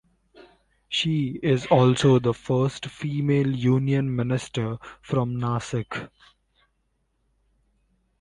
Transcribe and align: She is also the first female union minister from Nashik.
She 0.89 1.39
is 1.43 1.67
also 1.67 2.17
the 2.17 2.33
first 2.33 2.87
female 2.87 3.53
union 3.55 4.15
minister 4.15 4.79
from 4.99 5.35
Nashik. 5.39 6.09